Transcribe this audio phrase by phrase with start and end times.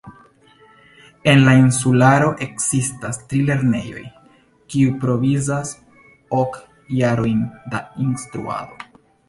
[1.33, 4.07] En la insularo ekzistas tri lernejoj,
[4.73, 5.75] kiuj provizas
[6.41, 6.61] ok
[7.03, 8.85] jarojn da instruado.